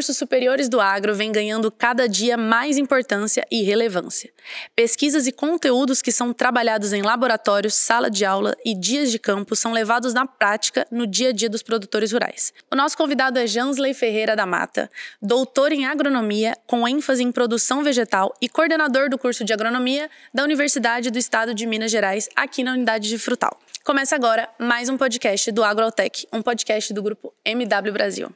[0.00, 4.32] cursos superiores do agro vêm ganhando cada dia mais importância e relevância.
[4.74, 9.54] Pesquisas e conteúdos que são trabalhados em laboratórios, sala de aula e dias de campo
[9.54, 12.50] são levados na prática no dia a dia dos produtores rurais.
[12.70, 14.90] O nosso convidado é Jansley Ferreira da Mata,
[15.20, 20.42] doutor em agronomia com ênfase em produção vegetal e coordenador do curso de agronomia da
[20.42, 23.60] Universidade do Estado de Minas Gerais, aqui na unidade de Frutal.
[23.84, 28.32] Começa agora mais um podcast do AgroTech, um podcast do grupo MW Brasil.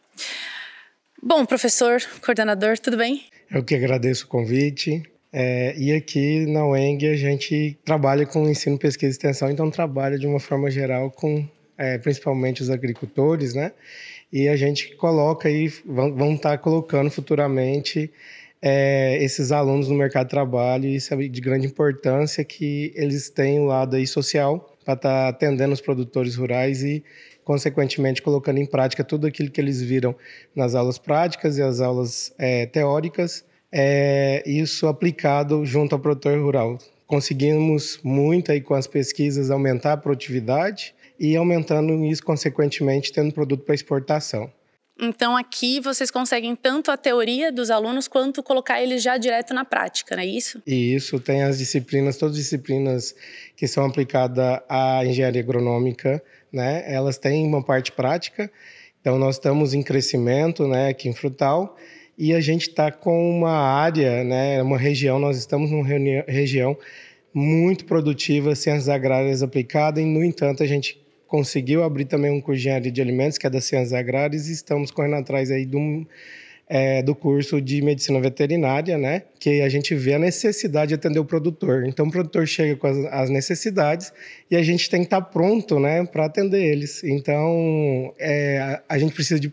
[1.27, 3.23] Bom, professor, coordenador, tudo bem?
[3.51, 5.02] Eu que agradeço o convite.
[5.33, 10.19] É, e aqui na UENG a gente trabalha com ensino, pesquisa e extensão, então trabalha
[10.19, 13.73] de uma forma geral com é, principalmente os agricultores, né?
[14.30, 18.12] E a gente coloca aí, vão, vão estar tá colocando futuramente
[18.61, 23.30] é, esses alunos no mercado de trabalho, e isso é de grande importância que eles
[23.30, 27.02] tenham o lado aí social para estar tá atendendo os produtores rurais e,
[27.44, 30.14] consequentemente, colocando em prática tudo aquilo que eles viram
[30.54, 36.78] nas aulas práticas e as aulas é, teóricas, é, isso aplicado junto ao produtor rural.
[37.06, 43.64] Conseguimos muito aí com as pesquisas aumentar a produtividade e aumentando isso, consequentemente, tendo produto
[43.64, 44.50] para exportação.
[45.00, 49.64] Então aqui vocês conseguem tanto a teoria dos alunos quanto colocar eles já direto na
[49.64, 50.62] prática, não é isso?
[50.64, 53.14] Isso, tem as disciplinas, todas as disciplinas
[53.56, 56.22] que são aplicadas à engenharia agronômica,
[56.55, 56.84] né?
[56.86, 58.50] Elas têm uma parte prática.
[59.00, 61.77] Então nós estamos em crescimento, né, aqui em Frutal,
[62.16, 65.84] e a gente está com uma área, né, uma região, nós estamos numa
[66.27, 66.75] região
[67.34, 72.62] muito produtiva, ciências agrárias aplicadas, e no entanto a gente conseguiu abrir também um curso
[72.62, 76.06] de engenharia de alimentos, que é das ciências agrárias, e estamos correndo atrás aí do,
[76.68, 79.22] é, do curso de medicina veterinária, né?
[79.38, 81.84] Que a gente vê a necessidade de atender o produtor.
[81.86, 84.12] Então, o produtor chega com as, as necessidades
[84.50, 87.04] e a gente tem que estar pronto, né, para atender eles.
[87.04, 89.52] Então, é, a, gente precisa de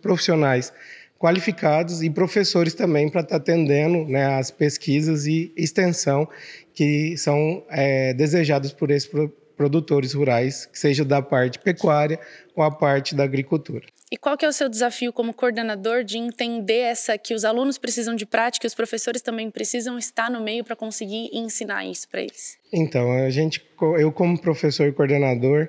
[0.00, 0.72] profissionais
[1.18, 6.28] qualificados e professores também para estar atendendo né, as pesquisas e extensão
[6.74, 9.08] que são é, desejadas por esse
[9.56, 12.18] produtores rurais, seja da parte pecuária
[12.54, 13.86] ou a parte da agricultura.
[14.14, 17.78] E qual que é o seu desafio como coordenador de entender essa que os alunos
[17.78, 22.08] precisam de prática e os professores também precisam estar no meio para conseguir ensinar isso
[22.08, 22.56] para eles?
[22.72, 23.60] Então, a gente,
[23.98, 25.68] eu como professor e coordenador,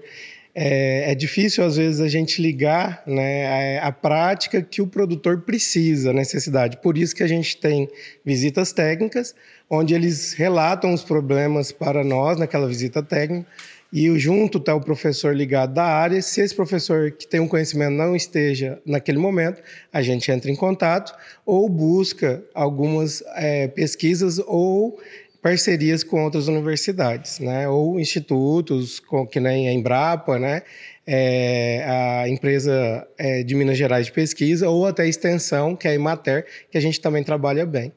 [0.53, 5.41] é, é, difícil às vezes a gente ligar né, a, a, prática que o produtor
[5.41, 6.77] precisa, a necessidade.
[6.83, 7.89] Por isso que a gente tem
[8.23, 9.33] visitas técnicas,
[9.67, 13.49] onde eles relatam os problemas para nós naquela visita técnica
[13.95, 16.21] e junto está o professor ligado da área.
[16.21, 19.63] Se esse professor que tem um conhecimento não esteja naquele momento,
[19.93, 24.99] a gente entra em contato ou busca algumas é, pesquisas ou
[25.41, 27.69] parcerias com outras universidades, né?
[27.69, 30.63] Ou institutos, com, que nem a Embrapa, né?
[31.07, 35.91] É, a empresa é, de Minas Gerais de pesquisa ou até a extensão, que é
[35.91, 37.93] a Imater, que a gente também trabalha bem.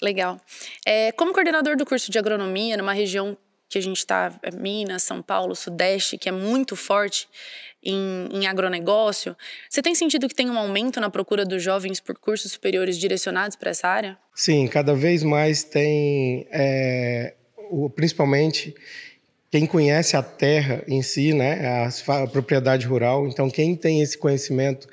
[0.00, 0.38] Legal.
[0.86, 3.36] É, como coordenador do curso de agronomia numa região
[3.68, 7.28] que a gente está, é Minas, São Paulo, Sudeste, que é muito forte
[7.82, 9.36] em, em agronegócio,
[9.68, 13.56] você tem sentido que tem um aumento na procura dos jovens por cursos superiores direcionados
[13.56, 14.18] para essa área?
[14.34, 17.34] Sim, cada vez mais tem, é,
[17.70, 18.74] o, principalmente
[19.50, 24.18] quem conhece a terra em si, né, a, a, propriedade rural, então quem tem esse
[24.18, 24.88] conhecimento,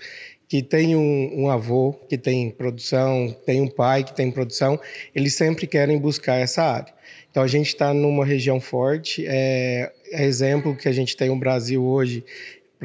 [0.48, 4.80] que tem um, um, avô que tem produção, tem um pai que tem produção,
[5.14, 6.95] eles sempre querem buscar essa área.
[7.36, 9.26] Então a gente está numa região forte.
[9.28, 12.24] É, é, exemplo que a gente tem no Brasil hoje,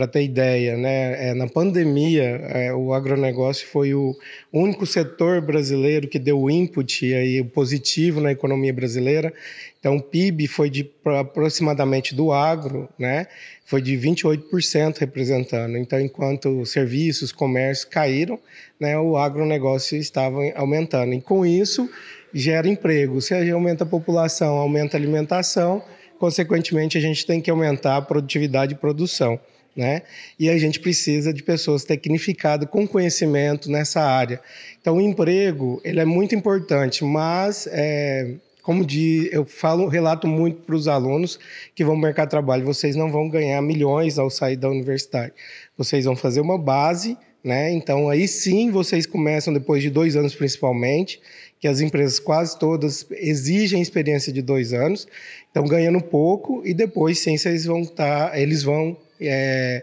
[0.00, 1.28] para ter ideia, né?
[1.28, 4.16] É, na pandemia, é, o agronegócio foi o
[4.50, 9.30] único setor brasileiro que deu input aí positivo na economia brasileira.
[9.78, 13.26] Então, o PIB foi de aproximadamente do agro, né?
[13.66, 15.76] Foi de 28% representando.
[15.76, 18.38] Então, enquanto serviços, comércio caíram,
[18.80, 18.98] né?
[18.98, 21.12] O agronegócio estava aumentando.
[21.12, 21.90] E com isso
[22.32, 23.20] gera emprego.
[23.20, 25.82] Se aumenta a população, aumenta a alimentação,
[26.18, 29.38] consequentemente a gente tem que aumentar a produtividade e produção.
[29.80, 30.02] Né?
[30.38, 34.38] E a gente precisa de pessoas tecnificadas com conhecimento nessa área.
[34.78, 40.60] Então, o emprego ele é muito importante, mas é, como de, eu falo, relato muito
[40.60, 41.38] para os alunos
[41.74, 45.32] que vão mercado de trabalho, vocês não vão ganhar milhões ao sair da universidade.
[45.78, 47.72] Vocês vão fazer uma base, né?
[47.72, 51.22] Então aí sim vocês começam depois de dois anos principalmente
[51.58, 55.08] que as empresas quase todas exigem experiência de dois anos,
[55.50, 59.82] então ganhando pouco e depois sim eles vão estar, tá, eles vão é,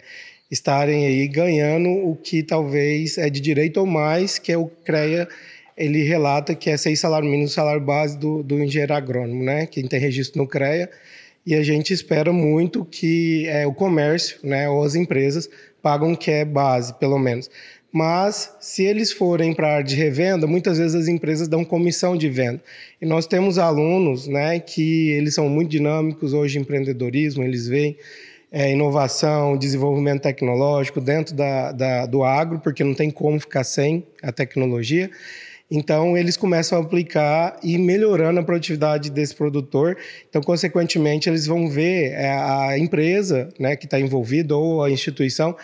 [0.49, 5.27] estarem aí ganhando o que talvez é de direito ou mais, que é o CREA,
[5.75, 9.67] ele relata que é seis salários mínimos, salário base do, do engenheiro agrônomo, né?
[9.67, 10.89] Quem tem registro no CREA.
[11.45, 15.49] E a gente espera muito que é, o comércio, né, ou as empresas
[15.81, 17.49] pagam o que é base, pelo menos.
[17.89, 22.17] mas se eles forem para a área de revenda, muitas vezes as empresas dão comissão
[22.17, 22.61] de venda.
[23.01, 27.95] E nós temos alunos né, que eles são muito dinâmicos hoje, empreendedorismo, eles veem
[28.51, 34.05] é, inovação, desenvolvimento tecnológico dentro da, da, do agro, porque não tem como ficar sem
[34.23, 35.09] a tecnologia.
[35.69, 39.97] Então, eles começam a aplicar e melhorando a produtividade desse produtor.
[40.29, 45.57] Então, consequentemente, eles vão ver é, a empresa né, que está envolvida ou a instituição,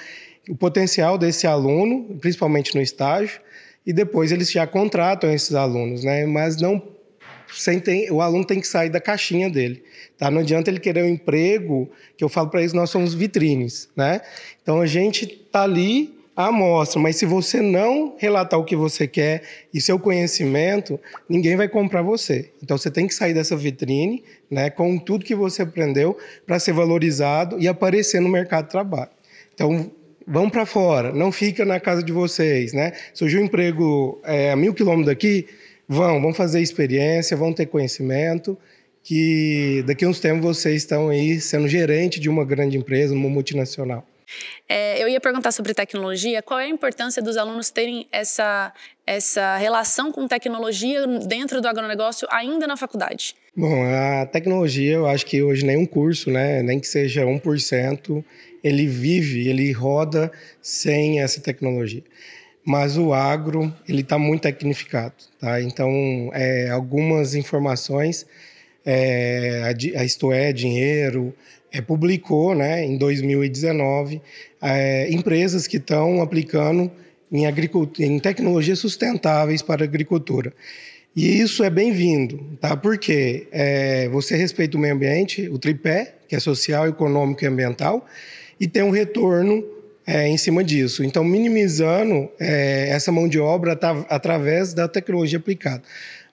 [0.49, 3.39] o potencial desse aluno, principalmente no estágio,
[3.85, 6.25] e depois eles já contratam esses alunos, né?
[6.25, 6.81] mas não
[7.55, 9.83] sem o aluno tem que sair da caixinha dele.
[10.17, 10.29] Tá?
[10.29, 13.89] Não adianta ele querer um emprego, que eu falo para eles, nós somos vitrines.
[13.95, 14.21] Né?
[14.61, 19.07] Então, a gente está ali a amostra, mas se você não relatar o que você
[19.07, 22.49] quer e seu conhecimento, ninguém vai comprar você.
[22.61, 26.73] Então você tem que sair dessa vitrine, né, com tudo que você aprendeu para ser
[26.73, 29.11] valorizado e aparecer no mercado de trabalho.
[29.53, 29.91] Então
[30.25, 32.93] vão para fora, não fica na casa de vocês, né?
[33.13, 35.47] Surgiu um emprego é, a mil quilômetros daqui,
[35.87, 38.57] vão, vão fazer experiência, vão ter conhecimento,
[39.03, 43.29] que daqui a uns tempos vocês estão aí sendo gerente de uma grande empresa, uma
[43.29, 44.07] multinacional.
[44.67, 46.41] É, eu ia perguntar sobre tecnologia.
[46.41, 48.73] Qual é a importância dos alunos terem essa,
[49.05, 53.35] essa relação com tecnologia dentro do agronegócio ainda na faculdade?
[53.55, 58.23] Bom, a tecnologia, eu acho que hoje nenhum curso, né, nem que seja 1%,
[58.63, 60.31] ele vive, ele roda
[60.61, 62.03] sem essa tecnologia.
[62.65, 65.61] Mas o agro, ele está muito tecnificado, tá?
[65.61, 68.25] Então, é, algumas informações,
[68.85, 69.73] é,
[70.05, 71.33] isto é, dinheiro,
[71.71, 74.21] é, publicou, né, em 2019,
[74.61, 76.89] é, empresas que estão aplicando
[77.31, 77.43] em,
[77.99, 80.53] em tecnologias sustentáveis para a agricultura.
[81.15, 82.75] E isso é bem-vindo, tá?
[82.75, 88.07] Porque é, você respeita o meio ambiente, o tripé, que é social, econômico e ambiental,
[88.59, 89.63] e tem um retorno
[90.05, 91.03] é, em cima disso.
[91.03, 93.79] Então, minimizando é, essa mão de obra
[94.09, 95.81] através da tecnologia aplicada.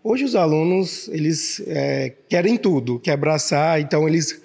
[0.02, 4.40] Hoje os alunos eles é, querem tudo, quer abraçar, então eles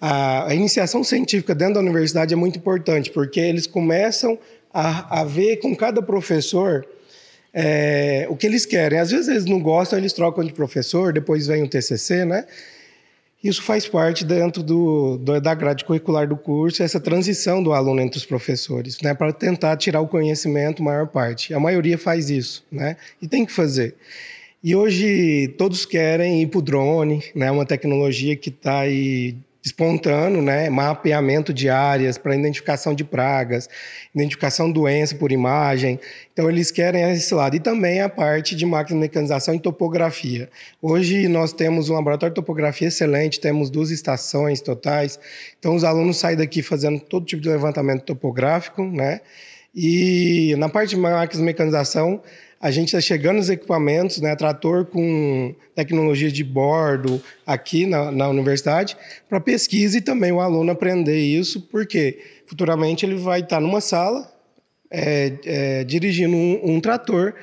[0.00, 4.38] a, a, iniciação científica dentro da universidade é muito importante, porque eles começam
[4.72, 6.86] a, a ver com cada professor
[7.52, 8.98] é, o que eles querem.
[8.98, 12.46] Às vezes eles não gostam, eles trocam de professor, depois vem o TCC, né?
[13.44, 18.00] Isso faz parte dentro do, do, da grade curricular do curso, essa transição do aluno
[18.00, 21.52] entre os professores, né, para tentar tirar o conhecimento, maior parte.
[21.52, 23.96] A maioria faz isso, né, e tem que fazer.
[24.62, 30.42] E hoje todos querem ir para o drone, né, uma tecnologia que está aí espontâneo,
[30.42, 30.68] né?
[30.68, 33.68] mapeamento de áreas para identificação de pragas,
[34.14, 35.98] identificação de doença por imagem.
[36.32, 37.56] Então, eles querem esse lado.
[37.56, 40.50] E também a parte de máquina de mecanização e topografia.
[40.82, 45.18] Hoje, nós temos um laboratório de topografia excelente, temos duas estações totais.
[45.58, 49.22] Então, os alunos saem daqui fazendo todo tipo de levantamento topográfico, né?
[49.74, 52.22] E na parte de máquinas de mecanização,
[52.64, 58.26] a gente está chegando nos equipamentos, né, trator com tecnologia de bordo aqui na, na
[58.26, 58.96] universidade,
[59.28, 63.82] para pesquisa e também o aluno aprender isso, porque futuramente ele vai estar tá numa
[63.82, 64.32] sala
[64.90, 67.34] é, é, dirigindo um, um trator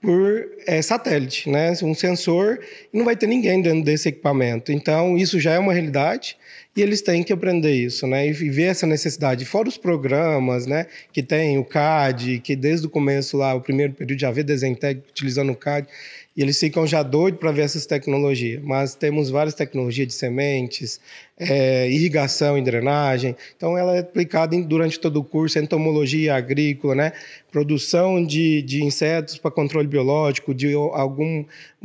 [0.00, 1.72] por é, satélite, né?
[1.82, 2.60] um sensor,
[2.92, 4.70] e não vai ter ninguém dentro desse equipamento.
[4.70, 6.36] Então, isso já é uma realidade
[6.76, 8.28] e eles têm que aprender isso, né?
[8.28, 9.46] E ver essa necessidade.
[9.46, 10.86] Fora os programas, né?
[11.10, 15.00] Que tem o CAD, que desde o começo lá, o primeiro período já vê Desentec
[15.08, 15.88] utilizando o CAD,
[16.36, 18.62] e eles ficam já doidos para ver essas tecnologias.
[18.62, 21.00] Mas temos várias tecnologias de sementes,
[21.38, 23.34] é, irrigação e drenagem.
[23.56, 27.12] Então, ela é aplicada em, durante todo o curso, entomologia agrícola, né?
[27.50, 30.74] produção de, de insetos para controle biológico, de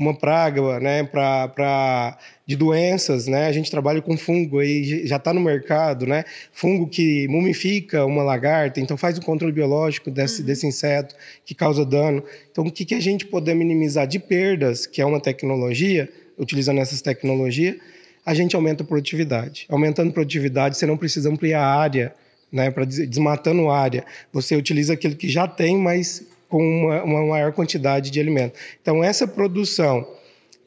[0.02, 1.04] alguma praga, né?
[1.04, 3.46] para de doenças, né?
[3.46, 6.26] A gente trabalha com fungo aí já está no mercado, né?
[6.52, 10.48] Fungo que mumifica uma lagarta, então faz o controle biológico desse, uhum.
[10.48, 11.16] desse inseto
[11.46, 12.24] que causa dano.
[12.52, 16.80] Então, o que, que a gente poder minimizar de perdas, que é uma tecnologia, utilizando
[16.80, 17.78] essas tecnologias,
[18.26, 19.66] a gente aumenta a produtividade.
[19.70, 22.14] Aumentando a produtividade, você não precisa ampliar a área,
[22.52, 22.70] né?
[22.70, 24.04] Para desmatando área,
[24.34, 28.60] você utiliza aquilo que já tem, mas com uma, uma maior quantidade de alimento.
[28.80, 30.06] Então, essa produção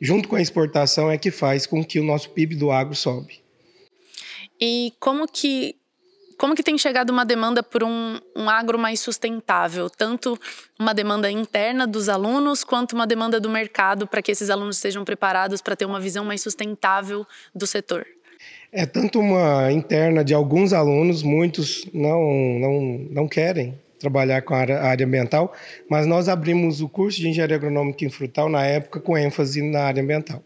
[0.04, 3.40] junto com a exportação, é que faz com que o nosso PIB do agro sobe.
[4.60, 5.76] E como que
[6.36, 9.88] como que tem chegado uma demanda por um, um agro mais sustentável?
[9.88, 10.38] Tanto
[10.78, 15.04] uma demanda interna dos alunos, quanto uma demanda do mercado para que esses alunos sejam
[15.04, 17.24] preparados para ter uma visão mais sustentável
[17.54, 18.04] do setor?
[18.72, 22.20] É tanto uma interna de alguns alunos, muitos não,
[22.58, 25.52] não, não querem trabalhar com a área, ambiental,
[25.88, 29.84] mas nós abrimos o curso de engenharia agronômica em frutal na época com ênfase na
[29.84, 30.42] área ambiental.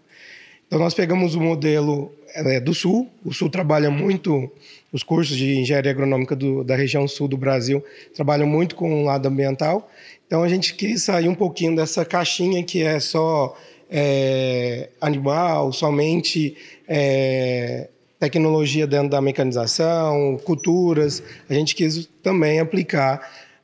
[0.66, 4.50] Então nós pegamos o modelo é, do Sul, o Sul trabalha muito
[4.92, 9.04] os cursos de engenharia agronômica do, da região sul do Brasil trabalham muito com o
[9.04, 9.90] lado ambiental.
[10.26, 13.56] Então a gente quis sair um pouquinho dessa caixinha que é só
[13.90, 21.22] é, animal, somente é, tecnologia dentro da mecanização, culturas.
[21.48, 23.20] A gente quis também aplicar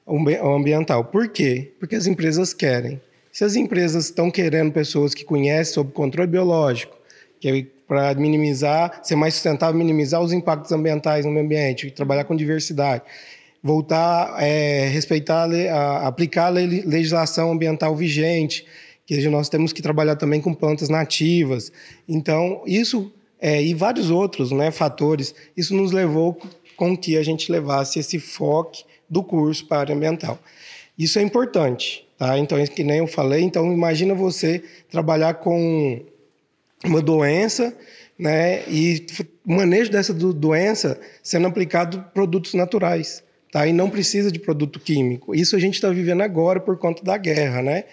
[0.06, 1.04] o ambiental.
[1.04, 1.72] Por quê?
[1.78, 3.00] Porque as empresas querem.
[3.32, 6.96] Se as empresas estão querendo pessoas que conhecem sobre controle biológico,
[7.40, 12.24] que é para minimizar, ser mais sustentável, minimizar os impactos ambientais no meio ambiente, trabalhar
[12.24, 13.02] com diversidade,
[13.62, 18.66] voltar é, respeitar, a, aplicar a legislação ambiental vigente,
[19.06, 21.70] que nós temos que trabalhar também com plantas nativas.
[22.08, 26.38] Então, isso é, e vários outros né, fatores, isso nos levou
[26.76, 30.38] com que a gente levasse esse foco do curso para a área ambiental.
[30.98, 32.38] Isso é importante, tá?
[32.38, 36.00] Então, é que nem eu falei, então imagina você trabalhar com
[36.84, 37.76] uma doença,
[38.18, 39.04] né, e
[39.44, 43.66] o manejo dessa doença sendo aplicado produtos naturais, tá?
[43.66, 45.34] E não precisa de produto químico.
[45.34, 47.84] Isso a gente está vivendo agora por conta da guerra, né?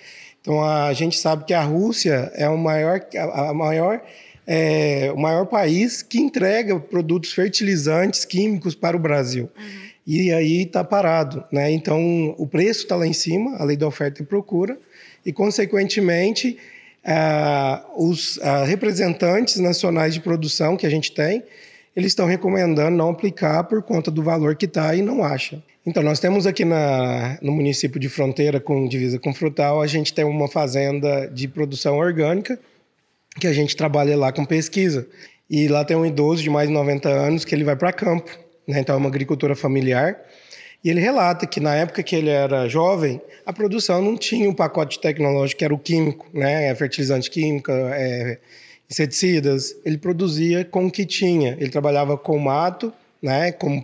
[0.41, 2.99] Então a gente sabe que a Rússia é o maior,
[3.33, 4.01] a maior
[4.45, 9.49] é, o maior país que entrega produtos fertilizantes químicos para o Brasil.
[9.57, 9.91] Uhum.
[10.05, 11.71] E aí está parado, né?
[11.71, 14.77] Então o preço está lá em cima, a lei da oferta e procura,
[15.25, 16.57] e consequentemente
[17.05, 21.43] ah, os ah, representantes nacionais de produção que a gente tem,
[21.95, 25.61] eles estão recomendando não aplicar por conta do valor que está e não acha.
[25.85, 30.13] Então, nós temos aqui na, no município de Fronteira, com divisa com Frutal, a gente
[30.13, 32.59] tem uma fazenda de produção orgânica,
[33.39, 35.07] que a gente trabalha lá com pesquisa.
[35.49, 38.31] E lá tem um idoso de mais de 90 anos que ele vai para campo,
[38.67, 38.79] né?
[38.79, 40.17] então é uma agricultura familiar.
[40.83, 44.53] E ele relata que na época que ele era jovem, a produção não tinha um
[44.53, 46.69] pacote tecnológico que era o químico, né?
[46.69, 48.39] É fertilizante químico, é,
[48.89, 49.75] inseticidas.
[49.85, 51.55] Ele produzia com o que tinha.
[51.59, 53.51] Ele trabalhava com mato, né?
[53.51, 53.83] Com,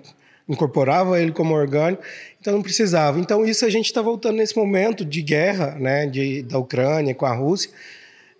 [0.49, 2.01] incorporava ele como orgânico,
[2.39, 3.19] então não precisava.
[3.19, 6.07] Então isso a gente está voltando nesse momento de guerra, né?
[6.07, 7.69] De, da Ucrânia com a Rússia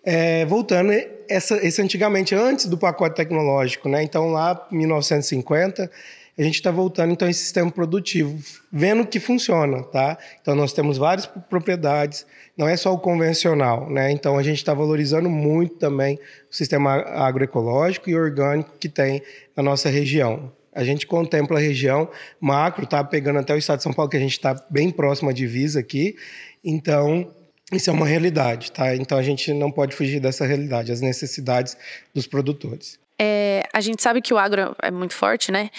[0.09, 0.93] é, voltando,
[1.27, 4.01] essa, esse antigamente, antes do pacote tecnológico, né?
[4.01, 5.91] Então, lá, 1950,
[6.37, 8.39] a gente está voltando, então, esse sistema produtivo,
[8.71, 10.17] vendo que funciona, tá?
[10.41, 14.09] Então, nós temos várias propriedades, não é só o convencional, né?
[14.09, 16.17] Então, a gente está valorizando muito também
[16.49, 19.21] o sistema agroecológico e orgânico que tem
[19.57, 20.53] na nossa região.
[20.73, 22.09] A gente contempla a região
[22.39, 23.03] macro, tá?
[23.03, 25.81] Pegando até o estado de São Paulo, que a gente está bem próximo à divisa
[25.81, 26.15] aqui.
[26.63, 27.29] Então,
[27.71, 28.95] isso é uma realidade, tá?
[28.95, 31.77] Então a gente não pode fugir dessa realidade, as necessidades
[32.13, 32.99] dos produtores.
[33.19, 35.69] É, a gente sabe que o agro é muito forte, né?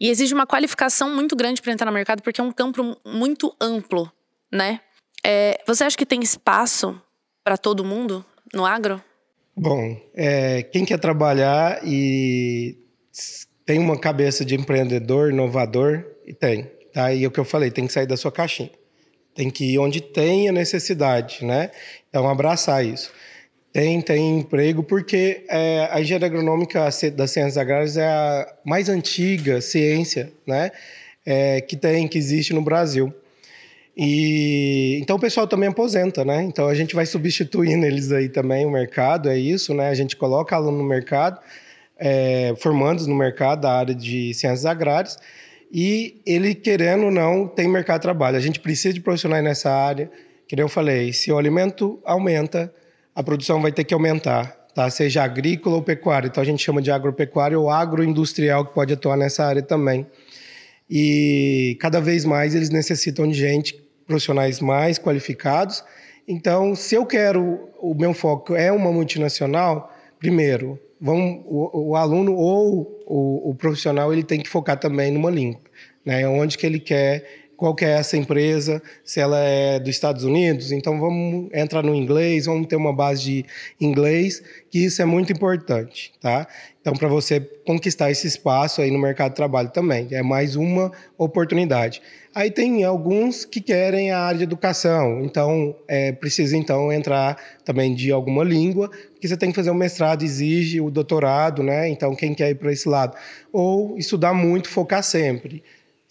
[0.00, 3.54] E exige uma qualificação muito grande para entrar no mercado, porque é um campo muito
[3.60, 4.10] amplo,
[4.50, 4.80] né?
[5.26, 7.00] É, você acha que tem espaço
[7.42, 9.02] para todo mundo no agro?
[9.56, 12.76] Bom, é, quem quer trabalhar e
[13.66, 16.04] tem uma cabeça de empreendedor, inovador,
[16.38, 16.70] tem.
[16.92, 17.12] Tá?
[17.12, 18.70] E é o que eu falei, tem que sair da sua caixinha.
[19.34, 21.70] Tem que ir onde tem a necessidade, né?
[22.08, 23.12] Então, abraçar isso.
[23.72, 26.84] Tem, tem emprego, porque é, a engenharia agronômica
[27.16, 30.70] das ciências agrárias é a mais antiga ciência, né?
[31.26, 33.12] É, que tem, que existe no Brasil.
[33.96, 36.42] E então o pessoal também aposenta, né?
[36.42, 39.88] Então a gente vai substituindo eles aí também, o mercado, é isso, né?
[39.88, 41.40] A gente coloca aluno no mercado,
[41.98, 45.18] é, formandos no mercado da área de ciências agrárias,
[45.76, 48.36] e ele, querendo ou não, tem mercado de trabalho.
[48.36, 50.08] A gente precisa de profissionais nessa área.
[50.46, 52.72] Que eu falei, se o alimento aumenta,
[53.12, 54.88] a produção vai ter que aumentar, tá?
[54.88, 56.28] seja agrícola ou pecuária.
[56.28, 60.06] Então a gente chama de agropecuária ou agroindustrial, que pode atuar nessa área também.
[60.88, 63.74] E cada vez mais eles necessitam de gente,
[64.06, 65.82] profissionais mais qualificados.
[66.28, 72.34] Então, se eu quero, o meu foco é uma multinacional, primeiro, vão, o, o aluno
[72.34, 75.60] ou o, o, profissional ele tem que focar também numa língua,
[76.02, 76.26] né?
[76.26, 80.70] Onde que ele quer, qual que é essa empresa, se ela é dos Estados Unidos,
[80.70, 83.46] então vamos entrar no inglês, vamos ter uma base de
[83.80, 86.46] inglês, que isso é muito importante, tá?
[86.82, 90.92] Então, para você conquistar esse espaço aí no mercado de trabalho também, é mais uma
[91.16, 92.02] oportunidade.
[92.34, 97.94] Aí tem alguns que querem a área de educação, então é, precisa então entrar também
[97.94, 101.88] de alguma língua, porque você tem que fazer o um mestrado, exige o doutorado, né?
[101.88, 103.16] Então quem quer ir para esse lado,
[103.50, 105.62] ou estudar muito, focar sempre.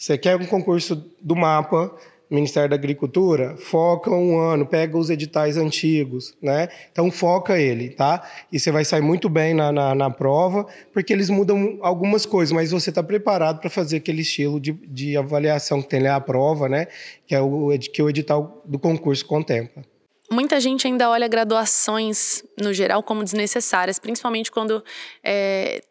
[0.03, 1.89] Você quer um concurso do mapa,
[2.29, 6.67] Ministério da Agricultura, foca um ano, pega os editais antigos, né?
[6.91, 8.21] Então foca ele, tá?
[8.51, 12.51] E você vai sair muito bem na, na, na prova, porque eles mudam algumas coisas,
[12.51, 16.19] mas você está preparado para fazer aquele estilo de, de avaliação que tem lá a
[16.19, 16.87] prova, né?
[17.25, 19.85] Que é o que o edital do concurso contempla.
[20.29, 24.83] Muita gente ainda olha graduações, no geral, como desnecessárias, principalmente quando
[25.23, 25.81] é,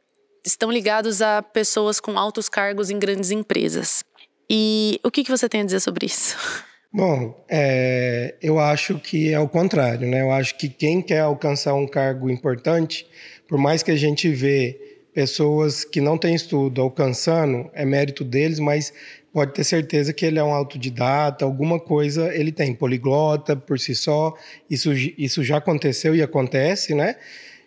[0.44, 4.04] estão ligados a pessoas com altos cargos em grandes empresas.
[4.50, 6.36] E o que, que você tem a dizer sobre isso?
[6.92, 10.20] Bom, é, eu acho que é o contrário, né?
[10.20, 13.06] Eu acho que quem quer alcançar um cargo importante,
[13.48, 14.78] por mais que a gente vê
[15.14, 18.92] pessoas que não têm estudo alcançando, é mérito deles, mas
[19.32, 23.94] pode ter certeza que ele é um autodidata, alguma coisa ele tem, poliglota por si
[23.94, 24.34] só,
[24.68, 27.16] isso, isso já aconteceu e acontece, né?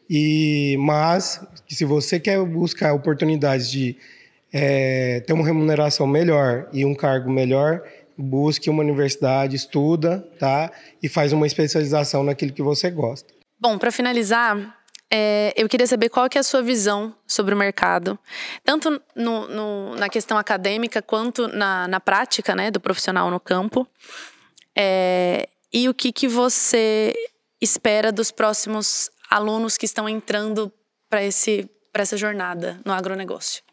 [0.10, 3.98] E, mas, se você quer buscar oportunidades de
[4.54, 7.82] é, ter uma remuneração melhor e um cargo melhor,
[8.18, 10.72] busque uma universidade, estuda, tá?
[11.02, 13.34] E faz uma especialização naquilo que você gosta.
[13.60, 14.78] Bom, para finalizar,
[15.12, 18.18] é, eu queria saber qual que é a sua visão sobre o mercado,
[18.64, 23.88] tanto no, no, na questão acadêmica quanto na, na prática, né, do profissional no campo.
[24.76, 27.14] É, e o que, que você
[27.62, 30.72] espera dos próximos alunos que estão entrando
[31.10, 33.64] para essa jornada no agronegócio?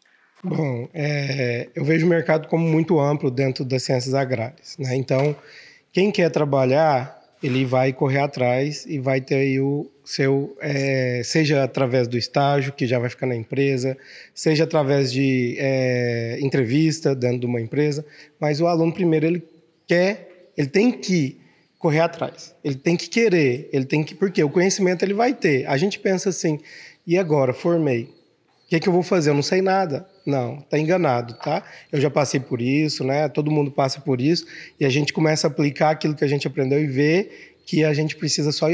[0.43, 4.75] Bom, é, eu vejo o mercado como muito amplo dentro das ciências agrárias.
[4.77, 4.95] Né?
[4.95, 5.33] Então,
[5.91, 11.63] quem quer trabalhar, ele vai correr atrás e vai ter aí o seu, é, seja
[11.63, 13.97] através do estágio, que já vai ficar na empresa,
[14.33, 18.05] seja através de é, entrevista dentro de uma empresa,
[18.37, 19.47] mas o aluno primeiro ele
[19.87, 21.39] quer, ele tem que
[21.83, 25.67] correr atrás, ele tem que querer, ele tem que, porque o conhecimento ele vai ter.
[25.67, 26.57] A gente pensa assim,
[27.05, 29.31] e agora, formei, o que, é que eu vou fazer?
[29.31, 30.07] Eu não sei nada.
[30.25, 31.61] Não, tá enganado, tá?
[31.91, 33.27] Eu já passei por isso, né?
[33.27, 34.45] Todo mundo passa por isso
[34.79, 37.93] e a gente começa a aplicar aquilo que a gente aprendeu e ver que a
[37.93, 38.67] gente precisa só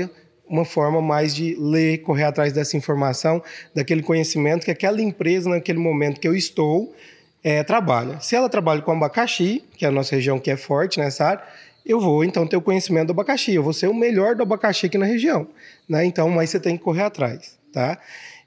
[0.48, 3.42] uma forma mais de ler, correr atrás dessa informação,
[3.74, 6.94] daquele conhecimento que aquela empresa naquele momento que eu estou
[7.44, 8.20] é, trabalha.
[8.20, 11.44] Se ela trabalha com abacaxi, que é a nossa região que é forte nessa área,
[11.90, 14.86] eu vou então ter o conhecimento do abacaxi, eu vou ser o melhor do abacaxi
[14.86, 15.48] aqui na região,
[15.88, 16.06] né?
[16.06, 17.98] Então, mas você tem que correr atrás, tá?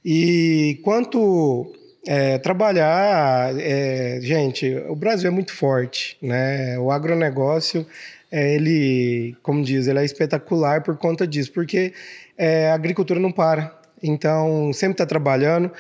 [0.05, 1.73] E quanto
[2.07, 6.79] é, trabalhar, é, gente, o Brasil é muito forte, né?
[6.79, 7.85] O agronegócio,
[8.31, 11.93] é, ele, como diz, ele é espetacular por conta disso, porque
[12.39, 13.76] é, a agricultura não para.
[14.00, 15.71] Então, sempre está trabalhando.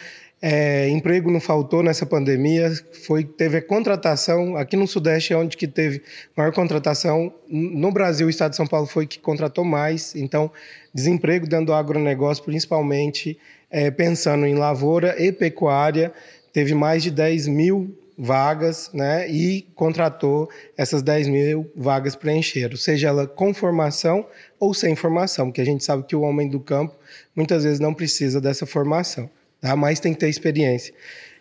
[0.44, 2.72] É, emprego não faltou nessa pandemia,
[3.06, 6.02] foi teve a contratação aqui no Sudeste é onde que teve
[6.36, 7.32] maior contratação.
[7.48, 10.16] No Brasil, o Estado de São Paulo foi que contratou mais.
[10.16, 10.50] Então,
[10.92, 13.38] desemprego dentro do agronegócio, principalmente
[13.70, 16.12] é, pensando em lavoura e pecuária,
[16.52, 19.30] teve mais de 10 mil vagas, né?
[19.30, 24.26] E contratou essas 10 mil vagas preencheram, seja ela com formação
[24.58, 26.94] ou sem formação, porque a gente sabe que o homem do campo
[27.34, 29.30] muitas vezes não precisa dessa formação,
[29.62, 29.74] tá?
[29.74, 30.92] Mas tem que ter experiência.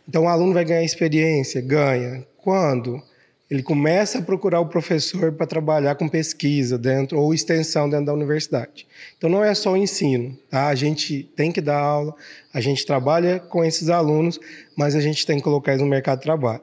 [0.08, 2.26] Então o aluno vai ganhar experiência, ganha.
[2.38, 3.04] Quando?
[3.52, 8.14] ele começa a procurar o professor para trabalhar com pesquisa dentro ou extensão dentro da
[8.14, 8.88] universidade.
[9.18, 10.70] Então não é só o ensino, tá?
[10.70, 12.16] A gente tem que dar aula,
[12.54, 14.40] a gente trabalha com esses alunos,
[14.74, 16.62] mas a gente tem que colocar eles no mercado de trabalho.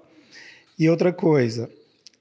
[0.78, 1.68] E outra coisa,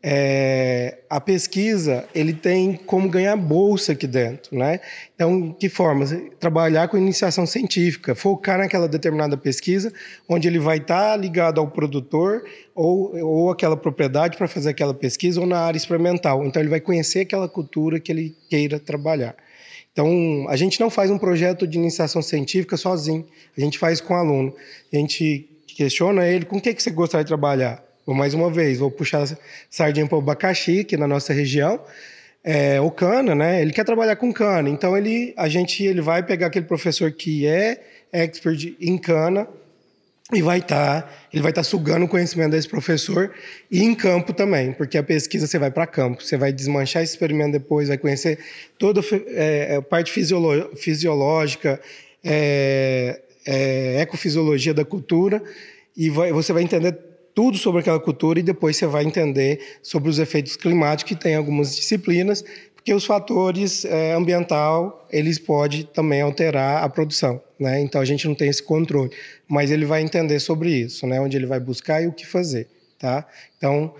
[0.09, 4.79] é, a pesquisa ele tem como ganhar bolsa aqui dentro, né?
[5.13, 6.05] Então, que forma?
[6.39, 9.91] Trabalhar com iniciação científica, focar naquela determinada pesquisa,
[10.29, 14.93] onde ele vai estar tá ligado ao produtor ou, ou aquela propriedade para fazer aquela
[14.93, 16.45] pesquisa, ou na área experimental.
[16.45, 19.35] Então, ele vai conhecer aquela cultura que ele queira trabalhar.
[19.91, 23.25] Então, a gente não faz um projeto de iniciação científica sozinho,
[23.57, 24.55] a gente faz com o aluno.
[24.93, 28.49] A gente questiona ele com o que, que você gostaria de trabalhar Vou mais uma
[28.49, 29.27] vez, vou puxar
[29.69, 31.77] sardinha para o abacaxi, aqui na nossa região.
[32.41, 33.61] É, o cana, né?
[33.61, 37.45] Ele quer trabalhar com cana, então ele, a gente, ele vai pegar aquele professor que
[37.45, 39.45] é expert em cana
[40.31, 43.29] e vai estar, tá, ele vai estar tá sugando o conhecimento desse professor
[43.69, 47.11] e em campo também, porque a pesquisa você vai para campo, você vai desmanchar esse
[47.11, 48.39] experimento depois, vai conhecer
[48.79, 51.77] toda é, a é, parte fisiológica,
[52.23, 55.43] é, é, ecofisiologia da cultura
[55.97, 57.06] e vai, você vai entender
[57.37, 61.35] tudo sobre aquela cultura e depois você vai entender sobre os efeitos climáticos, que tem
[61.35, 67.79] algumas disciplinas, porque os fatores é, ambiental, eles podem também alterar a produção, né?
[67.79, 69.11] Então a gente não tem esse controle,
[69.47, 71.21] mas ele vai entender sobre isso, né?
[71.21, 73.23] Onde ele vai buscar e o que fazer, tá?
[73.55, 73.93] Então,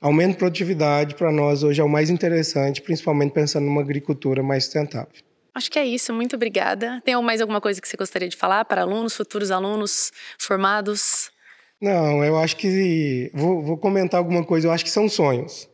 [0.00, 4.64] aumento de produtividade para nós hoje é o mais interessante, principalmente pensando numa agricultura mais
[4.64, 5.14] sustentável.
[5.54, 7.00] Acho que é isso, muito obrigada.
[7.04, 11.30] Tem mais alguma coisa que você gostaria de falar para alunos, futuros alunos formados?
[11.80, 13.30] Não, eu acho que.
[13.32, 15.68] Vou, vou comentar alguma coisa, eu acho que são sonhos.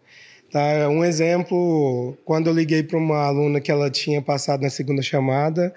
[0.51, 0.89] Tá?
[0.89, 5.75] Um exemplo, quando eu liguei para uma aluna que ela tinha passado na segunda chamada,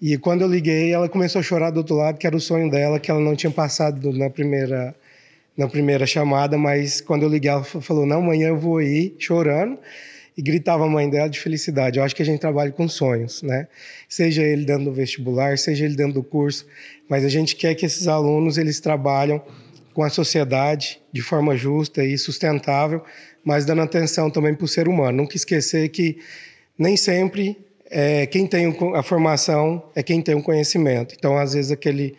[0.00, 2.70] e quando eu liguei, ela começou a chorar do outro lado, que era o sonho
[2.70, 4.94] dela, que ela não tinha passado na primeira,
[5.56, 9.78] na primeira chamada, mas quando eu liguei, ela falou: Não, amanhã eu vou ir chorando.
[10.38, 11.98] E gritava a mãe dela de felicidade.
[11.98, 13.66] Eu acho que a gente trabalha com sonhos, né?
[14.08, 16.64] Seja ele dentro do vestibular, seja ele dentro do curso,
[17.08, 19.42] mas a gente quer que esses alunos eles trabalham
[19.92, 23.02] com a sociedade de forma justa e sustentável,
[23.44, 25.18] mas dando atenção também para o ser humano.
[25.18, 26.18] Nunca esquecer que
[26.78, 27.58] nem sempre
[27.90, 31.16] é, quem tem a formação é quem tem o conhecimento.
[31.18, 32.14] Então, às vezes, aquele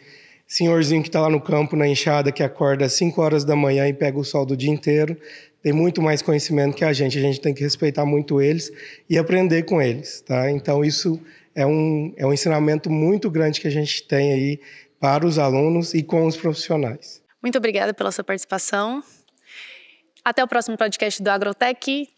[0.50, 3.88] senhorzinho que está lá no campo, na enxada, que acorda às 5 horas da manhã
[3.88, 5.16] e pega o sol do dia inteiro,
[5.62, 7.18] tem muito mais conhecimento que a gente.
[7.18, 8.72] A gente tem que respeitar muito eles
[9.08, 10.50] e aprender com eles, tá?
[10.50, 11.22] Então, isso
[11.54, 14.60] é um, é um ensinamento muito grande que a gente tem aí
[15.00, 17.22] para os alunos e com os profissionais.
[17.42, 19.04] Muito obrigada pela sua participação.
[20.26, 22.10] Até o próximo podcast do Agrotech.